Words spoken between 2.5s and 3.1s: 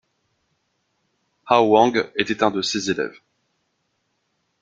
ses